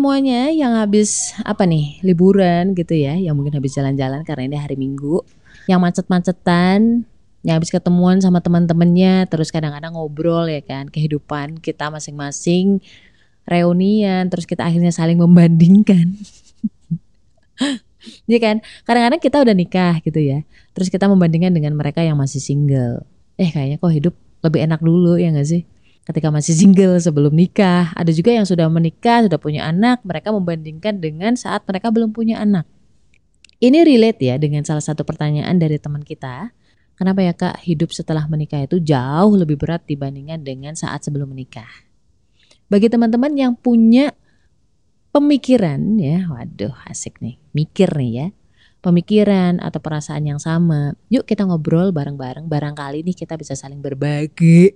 [0.00, 4.72] Semuanya yang habis apa nih liburan gitu ya, yang mungkin habis jalan-jalan karena ini hari
[4.80, 5.20] Minggu,
[5.68, 7.04] yang macet-macetan,
[7.44, 12.80] yang habis ketemuan sama teman-temannya, terus kadang-kadang ngobrol ya kan kehidupan kita masing-masing,
[13.44, 16.16] reunian, terus kita akhirnya saling membandingkan.
[18.24, 18.56] Iya kan?
[18.88, 20.40] Kadang-kadang kita udah nikah gitu ya.
[20.72, 23.04] Terus kita membandingkan dengan mereka yang masih single.
[23.36, 25.68] Eh kayaknya kok hidup lebih enak dulu ya gak sih?
[26.08, 27.92] Ketika masih single sebelum nikah.
[27.96, 32.40] Ada juga yang sudah menikah, sudah punya anak, mereka membandingkan dengan saat mereka belum punya
[32.40, 32.64] anak.
[33.60, 36.56] Ini relate ya dengan salah satu pertanyaan dari teman kita.
[36.96, 41.68] Kenapa ya kak hidup setelah menikah itu jauh lebih berat dibandingkan dengan saat sebelum menikah?
[42.68, 44.12] Bagi teman-teman yang punya
[45.12, 48.26] pemikiran ya, waduh asik nih, mikir nih ya,
[48.80, 52.48] pemikiran atau perasaan yang sama, yuk kita ngobrol bareng-bareng.
[52.48, 54.72] Barangkali nih kita bisa saling berbagi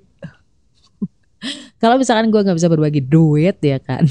[1.82, 4.04] kalau misalkan gue nggak bisa berbagi duit ya kan?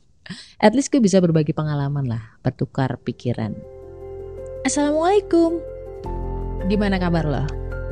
[0.64, 3.56] At least gue bisa berbagi pengalaman lah bertukar pikiran.
[4.64, 5.58] Assalamualaikum.
[6.68, 7.44] Gimana kabar lo?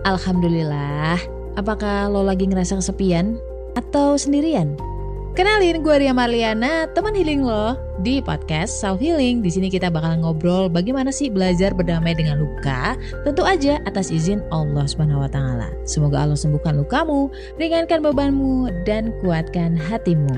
[0.07, 1.19] Alhamdulillah.
[1.59, 3.41] Apakah lo lagi ngerasa kesepian?
[3.75, 4.88] Atau sendirian
[5.37, 9.45] Kenalin gue Ria Marliana, teman healing lo di podcast Self Healing.
[9.45, 12.97] Di sini kita bakal ngobrol bagaimana sih belajar berdamai dengan luka,
[13.29, 15.69] tentu aja atas izin Allah Subhanahu wa taala.
[15.85, 17.29] Semoga Allah sembuhkan lukamu,
[17.61, 20.33] ringankan bebanmu dan kuatkan hatimu.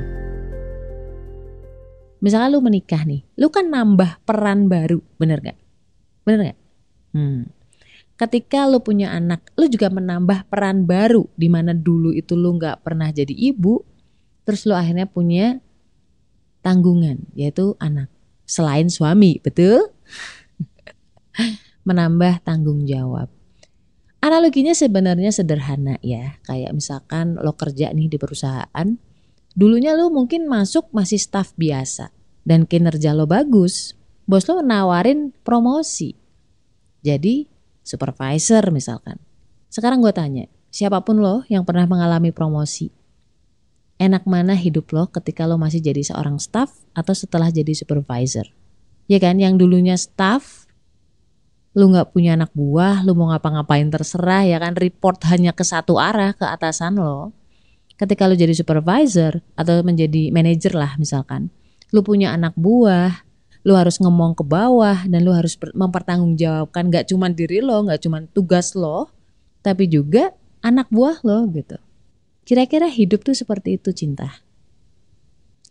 [2.19, 5.58] Misalnya lu menikah nih, lu kan nambah peran baru, bener gak?
[6.27, 6.58] Bener gak?
[7.14, 7.48] Hmm.
[8.20, 12.84] Ketika lu punya anak, lu juga menambah peran baru di mana dulu itu lu nggak
[12.84, 13.80] pernah jadi ibu,
[14.44, 15.60] terus lo akhirnya punya
[16.60, 18.08] tanggungan yaitu anak.
[18.44, 19.92] Selain suami betul?
[21.88, 23.30] Menambah tanggung jawab.
[24.20, 26.36] Analoginya sebenarnya sederhana ya.
[26.44, 28.88] Kayak misalkan lo kerja nih di perusahaan
[29.56, 32.12] dulunya lo mungkin masuk masih staff biasa
[32.44, 33.97] dan kinerja lo bagus.
[34.28, 36.14] Bos lo nawarin promosi.
[37.00, 37.48] Jadi
[37.80, 39.16] supervisor misalkan.
[39.72, 43.00] Sekarang gue tanya siapa pun lo yang pernah mengalami promosi
[44.00, 48.49] enak mana hidup lo ketika lo masih jadi seorang staff atau setelah jadi supervisor.
[49.05, 50.65] Ya kan, yang dulunya staff,
[51.77, 56.00] lo nggak punya anak buah, lo mau ngapa-ngapain terserah ya kan, report hanya ke satu
[56.00, 57.37] arah ke atasan lo.
[58.00, 61.53] Ketika lo jadi supervisor atau menjadi manajer lah misalkan,
[61.93, 63.28] lo punya anak buah,
[63.69, 68.25] lo harus ngomong ke bawah dan lo harus mempertanggungjawabkan gak cuma diri lo, gak cuma
[68.32, 69.12] tugas lo,
[69.61, 70.32] tapi juga
[70.65, 71.77] anak buah lo gitu.
[72.50, 74.43] Kira-kira hidup tuh seperti itu cinta.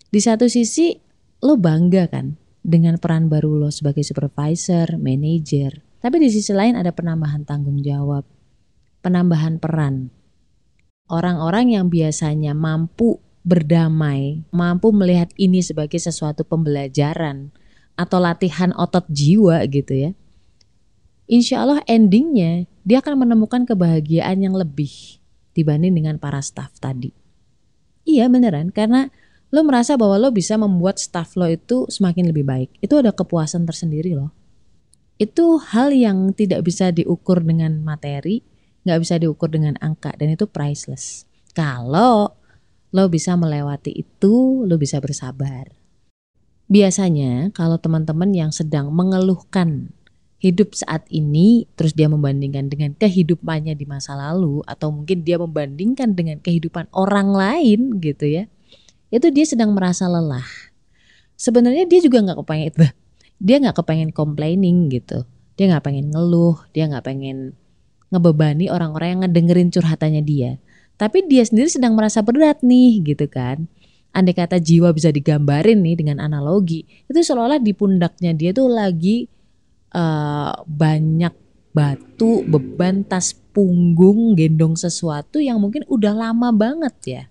[0.07, 0.95] Di satu sisi
[1.43, 5.83] lo bangga kan dengan peran baru lo sebagai supervisor, manager.
[5.99, 8.23] Tapi di sisi lain ada penambahan tanggung jawab,
[9.03, 10.07] penambahan peran.
[11.11, 17.51] Orang-orang yang biasanya mampu berdamai, mampu melihat ini sebagai sesuatu pembelajaran
[17.99, 20.11] atau latihan otot jiwa gitu ya.
[21.27, 25.18] Insya Allah endingnya dia akan menemukan kebahagiaan yang lebih
[25.59, 27.11] dibanding dengan para staff tadi.
[28.07, 29.11] Iya beneran, karena
[29.51, 32.69] lo merasa bahwa lo bisa membuat staff lo itu semakin lebih baik.
[32.79, 34.31] Itu ada kepuasan tersendiri loh.
[35.19, 38.39] Itu hal yang tidak bisa diukur dengan materi,
[38.87, 41.27] nggak bisa diukur dengan angka, dan itu priceless.
[41.51, 42.39] Kalau
[42.89, 45.75] lo bisa melewati itu, lo bisa bersabar.
[46.69, 49.89] Biasanya kalau teman-teman yang sedang mengeluhkan
[50.39, 56.15] hidup saat ini terus dia membandingkan dengan kehidupannya di masa lalu atau mungkin dia membandingkan
[56.15, 58.43] dengan kehidupan orang lain gitu ya
[59.09, 60.45] itu dia sedang merasa lelah.
[61.33, 62.79] Sebenarnya dia juga nggak kepengen itu.
[63.39, 65.23] Dia nggak kepengen complaining gitu.
[65.55, 67.55] Dia nggak pengen ngeluh dia nggak pengen
[68.11, 70.59] ngebebani orang-orang yang ngedengerin curhatannya dia.
[70.99, 73.71] Tapi dia sendiri sedang merasa berat nih gitu kan.
[74.11, 79.31] Andai kata jiwa bisa digambarin nih dengan analogi itu seolah-olah di pundaknya dia tuh lagi
[79.93, 81.33] uh, banyak
[81.73, 87.23] batu, beban, tas punggung, gendong sesuatu yang mungkin udah lama banget ya.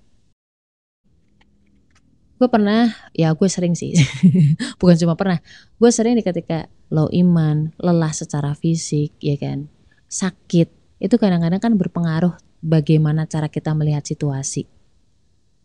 [2.38, 3.98] Gue pernah, ya gue sering sih,
[4.78, 5.42] bukan cuma pernah,
[5.74, 9.66] gue sering di ketika low iman, lelah secara fisik, ya kan,
[10.06, 10.70] sakit,
[11.02, 14.70] itu kadang-kadang kan berpengaruh bagaimana cara kita melihat situasi.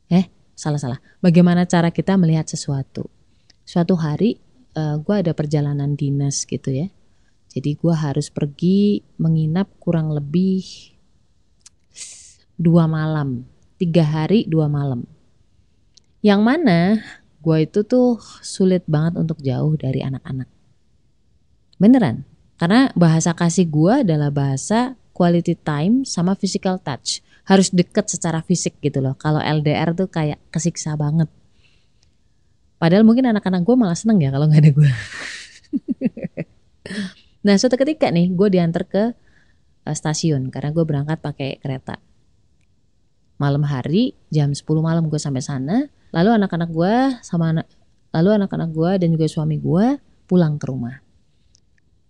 [0.09, 1.01] Eh, salah-salah.
[1.21, 3.09] Bagaimana cara kita melihat sesuatu.
[3.63, 4.42] Suatu hari
[4.73, 6.87] uh, eh, gue ada perjalanan dinas gitu ya.
[7.53, 10.65] Jadi gue harus pergi menginap kurang lebih
[12.57, 13.45] dua malam,
[13.77, 15.05] tiga hari dua malam.
[16.25, 16.79] Yang mana
[17.43, 20.49] gue itu tuh sulit banget untuk jauh dari anak-anak.
[21.77, 22.25] Beneran,
[22.57, 27.21] karena bahasa kasih gue adalah bahasa quality time sama physical touch.
[27.43, 29.19] Harus deket secara fisik gitu loh.
[29.19, 31.27] Kalau LDR tuh kayak kesiksa banget
[32.83, 34.91] Padahal mungkin anak-anak gue malah seneng ya kalau nggak ada gue.
[37.47, 39.15] nah suatu ketika nih gue diantar ke
[39.87, 41.95] uh, stasiun karena gue berangkat pakai kereta.
[43.39, 45.87] Malam hari jam 10 malam gue sampai sana.
[46.11, 46.93] Lalu anak-anak gue
[47.23, 47.71] sama anak
[48.11, 50.99] lalu anak-anak gue dan juga suami gue pulang ke rumah.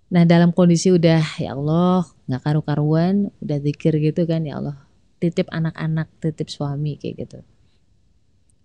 [0.10, 4.82] Nah dalam kondisi udah ya Allah nggak karu-karuan, udah zikir gitu kan ya Allah
[5.22, 7.40] titip anak-anak, titip suami kayak gitu.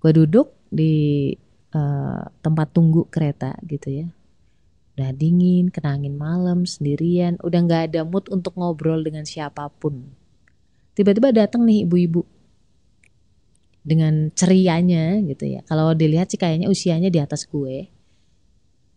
[0.01, 1.37] Gue duduk di
[1.75, 4.07] uh, tempat tunggu kereta gitu ya.
[4.99, 10.11] Udah dingin, kenangin malam sendirian, udah nggak ada mood untuk ngobrol dengan siapa pun.
[10.99, 12.27] Tiba-tiba datang nih ibu-ibu
[13.87, 15.61] dengan cerianya gitu ya.
[15.65, 17.87] Kalau dilihat sih kayaknya usianya di atas gue.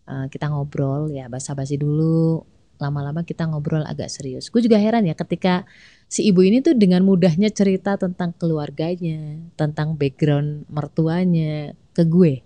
[0.02, 2.42] Uh, kita ngobrol ya basa-basi dulu,
[2.82, 4.50] lama-lama kita ngobrol agak serius.
[4.50, 5.62] Gue juga heran ya ketika
[6.10, 12.42] si ibu ini tuh dengan mudahnya cerita tentang keluarganya, tentang background mertuanya ke gue.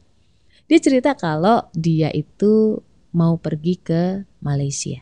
[0.67, 2.83] Dia cerita kalau dia itu
[3.15, 4.99] mau pergi ke Malaysia.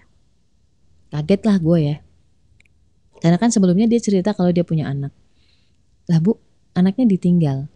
[1.08, 1.96] Kaget lah gue ya.
[3.24, 5.16] Karena kan sebelumnya dia cerita kalau dia punya anak.
[6.12, 6.36] Lah bu,
[6.76, 7.72] anaknya ditinggal.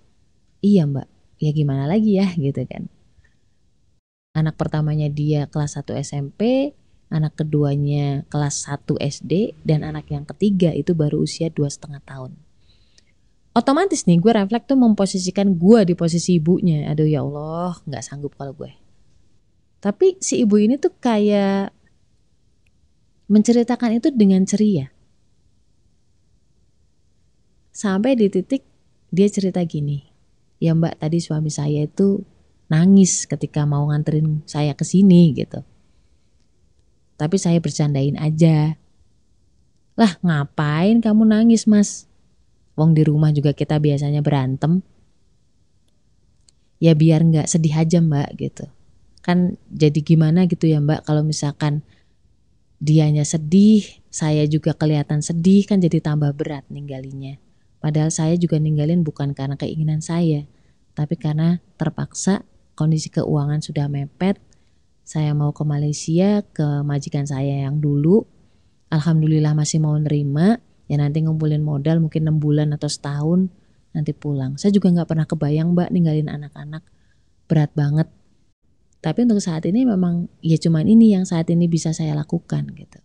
[0.61, 1.09] Iya mbak,
[1.41, 2.93] ya gimana lagi ya gitu kan.
[4.37, 6.75] Anak pertamanya dia kelas 1 SMP,
[7.09, 12.37] anak keduanya kelas 1 SD dan anak yang ketiga itu baru usia dua setengah tahun.
[13.59, 16.87] Otomatis nih gue refleks tuh memposisikan gue di posisi ibunya.
[16.95, 18.71] Aduh ya Allah nggak sanggup kalau gue.
[19.83, 21.75] Tapi si ibu ini tuh kayak
[23.27, 24.95] menceritakan itu dengan ceria.
[27.75, 28.63] Sampai di titik
[29.11, 30.03] dia cerita gini,
[30.59, 32.23] ya mbak tadi suami saya itu
[32.67, 35.63] nangis ketika mau nganterin saya ke sini gitu.
[37.19, 38.79] Tapi saya bercandain aja.
[39.99, 42.08] Lah ngapain kamu nangis mas?
[42.79, 44.87] Wong di rumah juga kita biasanya berantem.
[46.79, 48.71] Ya biar nggak sedih aja mbak gitu.
[49.27, 51.83] Kan jadi gimana gitu ya mbak kalau misalkan
[52.79, 57.35] dianya sedih, saya juga kelihatan sedih kan jadi tambah berat ninggalinya.
[57.83, 60.47] Padahal saya juga ninggalin bukan karena keinginan saya,
[60.95, 62.47] tapi karena terpaksa
[62.79, 64.39] kondisi keuangan sudah mepet,
[65.03, 68.23] saya mau ke Malaysia ke majikan saya yang dulu
[68.93, 73.53] alhamdulillah masih mau nerima ya nanti ngumpulin modal mungkin enam bulan atau setahun
[73.93, 74.57] nanti pulang.
[74.57, 76.85] Saya juga nggak pernah kebayang mbak ninggalin anak-anak.
[77.49, 78.09] Berat banget.
[78.99, 82.99] Tapi untuk saat ini memang ya cuman ini yang saat ini bisa saya lakukan gitu.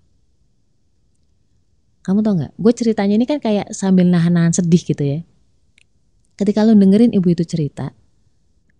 [2.04, 2.54] Kamu tau nggak?
[2.60, 5.20] Gue ceritanya ini kan kayak sambil nahan-nahan sedih gitu ya.
[6.36, 7.94] Ketika lo dengerin ibu itu cerita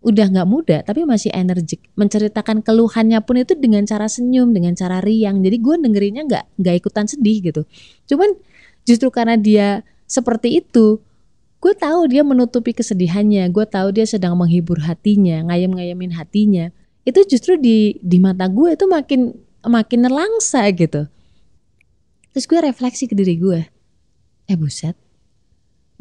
[0.04, 1.88] udah nggak muda tapi masih energik.
[1.96, 5.40] Menceritakan keluhannya pun itu dengan cara senyum dengan cara riang.
[5.40, 7.64] Jadi gue dengerinnya nggak nggak ikutan sedih gitu.
[8.12, 8.36] Cuman
[8.84, 11.00] justru karena dia seperti itu
[11.64, 16.76] gue tahu dia menutupi kesedihannya gue tahu dia sedang menghibur hatinya ngayem ngayemin hatinya.
[17.08, 19.32] Itu justru di di mata gue itu makin
[19.64, 21.08] makin nelangsa gitu.
[22.36, 23.64] Terus gue refleksi ke diri gue
[24.44, 25.00] eh buset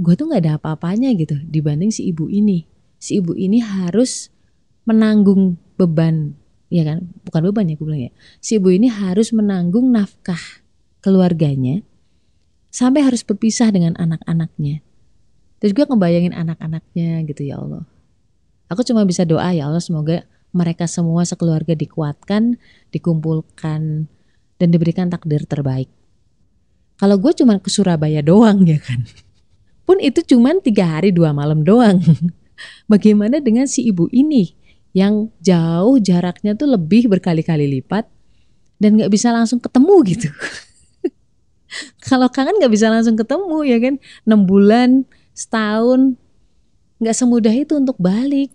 [0.03, 2.67] gue tuh nggak ada apa-apanya gitu dibanding si ibu ini.
[2.99, 4.35] Si ibu ini harus
[4.83, 6.35] menanggung beban
[6.75, 7.07] ya kan?
[7.23, 8.13] Bukan beban ya gue bilang ya.
[8.43, 10.43] Si ibu ini harus menanggung nafkah
[10.99, 11.87] keluarganya
[12.73, 14.81] sampai harus berpisah dengan anak-anaknya.
[15.61, 17.85] Terus gue ngebayangin anak-anaknya gitu ya Allah.
[18.73, 22.57] Aku cuma bisa doa ya Allah semoga mereka semua sekeluarga dikuatkan
[22.91, 24.09] dikumpulkan
[24.57, 25.93] dan diberikan takdir terbaik.
[26.97, 29.05] Kalau gue cuma ke Surabaya doang ya kan?
[29.85, 32.01] Pun itu cuma tiga hari dua malam doang.
[32.91, 34.55] Bagaimana dengan si ibu ini
[34.97, 38.09] yang jauh jaraknya tuh lebih berkali-kali lipat
[38.81, 40.29] dan nggak bisa langsung ketemu gitu.
[42.09, 43.95] Kalau kangen nggak bisa langsung ketemu ya kan,
[44.29, 46.17] enam bulan, setahun,
[47.01, 48.53] nggak semudah itu untuk balik.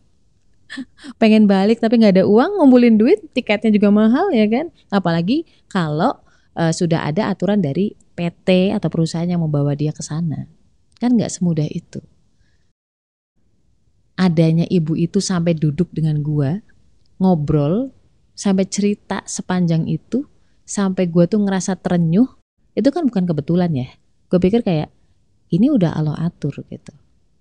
[1.21, 4.69] Pengen balik tapi nggak ada uang, ngumpulin duit, tiketnya juga mahal ya kan.
[4.91, 6.17] Apalagi kalau
[6.59, 10.49] uh, sudah ada aturan dari PT atau perusahaan yang membawa dia ke sana,
[10.99, 12.03] kan nggak semudah itu
[14.17, 16.59] adanya ibu itu sampai duduk dengan gua
[17.21, 17.93] ngobrol
[18.33, 20.25] sampai cerita sepanjang itu
[20.65, 22.27] sampai gua tuh ngerasa terenyuh
[22.77, 23.89] itu kan bukan kebetulan ya
[24.29, 24.93] gue pikir kayak
[25.49, 26.93] ini udah Allah atur gitu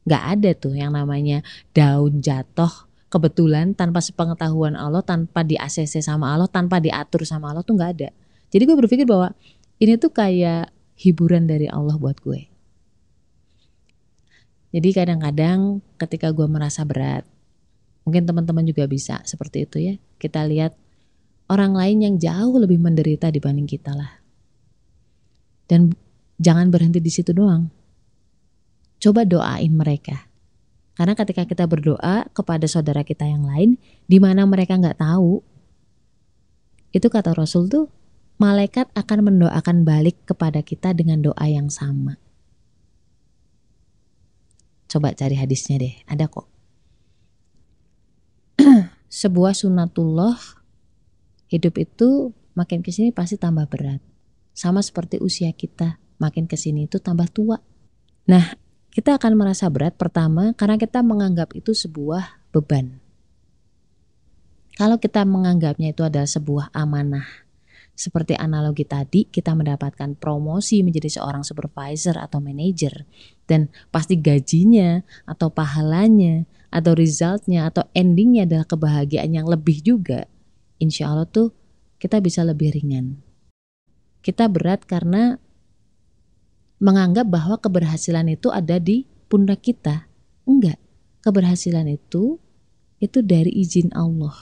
[0.09, 1.45] nggak ada tuh yang namanya
[1.76, 7.61] daun jatuh kebetulan tanpa sepengetahuan Allah tanpa di ACC sama Allah tanpa diatur sama Allah
[7.61, 8.09] tuh nggak ada
[8.49, 9.37] jadi gue berpikir bahwa
[9.76, 12.57] ini tuh kayak hiburan dari Allah buat gue
[14.76, 17.25] jadi kadang-kadang ketika gue merasa berat,
[18.05, 19.95] mungkin teman-teman juga bisa seperti itu ya.
[20.21, 20.76] Kita lihat
[21.49, 24.25] orang lain yang jauh lebih menderita dibanding kita lah.
[25.66, 25.94] Dan
[26.38, 27.68] jangan berhenti di situ doang.
[29.02, 30.26] Coba doain mereka.
[30.96, 33.76] Karena ketika kita berdoa kepada saudara kita yang lain,
[34.08, 35.44] di mana mereka nggak tahu,
[36.96, 37.92] itu kata Rasul tuh,
[38.40, 42.16] malaikat akan mendoakan balik kepada kita dengan doa yang sama.
[44.88, 46.49] Coba cari hadisnya deh, ada kok.
[49.20, 50.40] Sebuah sunatullah
[51.52, 54.00] hidup itu makin ke sini pasti tambah berat.
[54.56, 57.60] Sama seperti usia kita, makin ke sini itu tambah tua.
[58.25, 58.56] Nah,
[58.88, 62.96] kita akan merasa berat pertama karena kita menganggap itu sebuah beban.
[64.80, 67.46] Kalau kita menganggapnya itu adalah sebuah amanah,
[67.96, 73.08] seperti analogi tadi, kita mendapatkan promosi menjadi seorang supervisor atau manager,
[73.48, 80.28] dan pasti gajinya atau pahalanya atau resultnya atau endingnya adalah kebahagiaan yang lebih juga.
[80.76, 81.56] Insya Allah tuh
[81.96, 83.25] kita bisa lebih ringan.
[84.26, 85.38] Kita berat karena
[86.83, 90.11] menganggap bahwa keberhasilan itu ada di pundak kita.
[90.42, 90.83] Enggak.
[91.23, 92.42] Keberhasilan itu
[92.99, 94.35] itu dari izin Allah.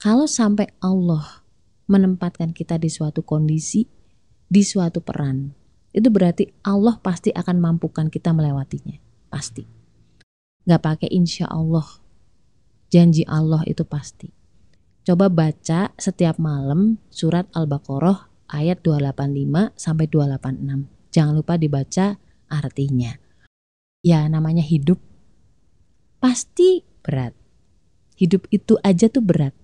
[0.00, 1.44] Kalau sampai Allah
[1.92, 3.84] menempatkan kita di suatu kondisi,
[4.48, 5.52] di suatu peran,
[5.92, 8.96] itu berarti Allah pasti akan mampukan kita melewatinya.
[9.28, 9.68] Pasti.
[10.64, 11.84] Nggak pakai insya Allah.
[12.88, 14.32] Janji Allah itu pasti.
[15.04, 22.16] Coba baca setiap malam surat Al-Baqarah ayat 285 sampai 286 jangan lupa dibaca
[22.48, 23.12] artinya.
[24.02, 24.98] Ya, namanya hidup
[26.18, 27.36] pasti berat.
[28.18, 29.54] Hidup itu aja tuh berat.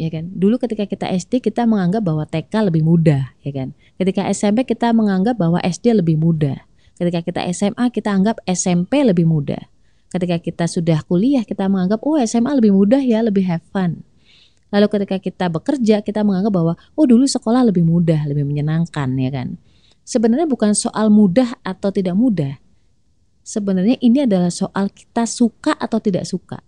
[0.00, 0.32] Ya kan?
[0.34, 3.76] Dulu ketika kita SD kita menganggap bahwa TK lebih mudah, ya kan?
[4.00, 6.64] Ketika SMP kita menganggap bahwa SD lebih mudah.
[6.94, 9.70] Ketika kita SMA kita anggap SMP lebih mudah.
[10.10, 14.06] Ketika kita sudah kuliah kita menganggap oh SMA lebih mudah ya, lebih have fun.
[14.72, 19.30] Lalu ketika kita bekerja kita menganggap bahwa oh dulu sekolah lebih mudah, lebih menyenangkan ya
[19.32, 19.48] kan
[20.04, 22.60] sebenarnya bukan soal mudah atau tidak mudah.
[23.44, 26.60] Sebenarnya ini adalah soal kita suka atau tidak suka.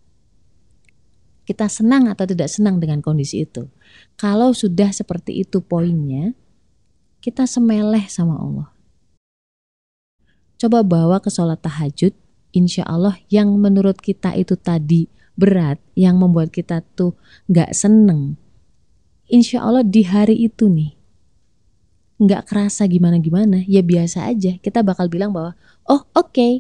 [1.47, 3.71] Kita senang atau tidak senang dengan kondisi itu.
[4.19, 6.35] Kalau sudah seperti itu poinnya,
[7.23, 8.69] kita semeleh sama Allah.
[10.59, 12.12] Coba bawa ke sholat tahajud,
[12.50, 17.14] insya Allah yang menurut kita itu tadi berat, yang membuat kita tuh
[17.47, 18.40] gak seneng.
[19.28, 20.97] Insya Allah di hari itu nih,
[22.16, 24.57] nggak kerasa gimana-gimana, ya biasa aja.
[24.57, 25.52] Kita bakal bilang bahwa,
[25.85, 26.52] oh oke, okay.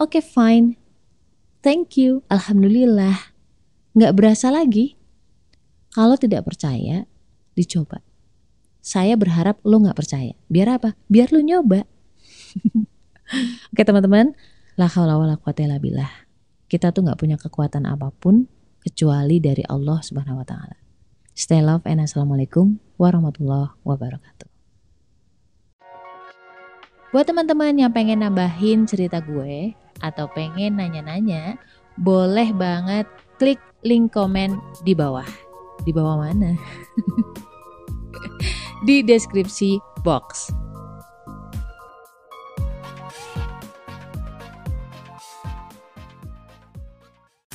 [0.00, 0.80] oke okay, fine,
[1.60, 3.34] thank you, alhamdulillah.
[3.96, 4.96] Nggak berasa lagi.
[5.92, 7.08] Kalau tidak percaya,
[7.56, 8.04] dicoba.
[8.84, 10.36] Saya berharap lo nggak percaya.
[10.46, 10.94] Biar apa?
[11.08, 11.82] Biar lo nyoba.
[13.72, 14.36] oke teman-teman,
[14.78, 16.25] la haula wala quwata billah.
[16.66, 18.50] Kita tuh nggak punya kekuatan apa pun
[18.82, 20.74] kecuali dari Allah Subhanahu wa taala.
[21.30, 24.50] Stay love and assalamualaikum warahmatullahi wabarakatuh.
[27.14, 31.54] Buat teman-teman yang pengen nambahin cerita gue atau pengen nanya-nanya,
[32.02, 33.06] boleh banget
[33.38, 35.26] klik link komen di bawah.
[35.86, 36.58] Di bawah mana?
[38.90, 40.50] di deskripsi box.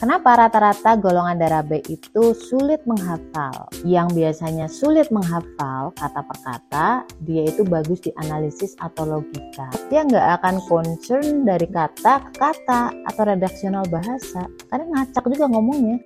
[0.01, 3.69] Kenapa rata-rata golongan darah B itu sulit menghafal?
[3.85, 6.87] Yang biasanya sulit menghafal kata per kata,
[7.21, 9.69] dia itu bagus di analisis atau logika.
[9.93, 16.01] Dia nggak akan concern dari kata ke kata atau redaksional bahasa, karena ngacak juga ngomongnya.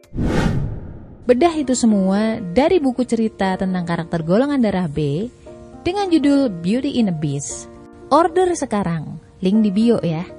[1.24, 5.32] Bedah itu semua dari buku cerita tentang karakter golongan darah B
[5.88, 7.72] dengan judul Beauty in a Beast.
[8.12, 10.35] Order sekarang, link di bio ya.